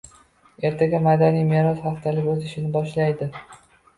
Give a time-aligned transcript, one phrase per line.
[0.67, 3.29] Ertaga Madaniy meros haftaligi o‘z ishini boshlaydi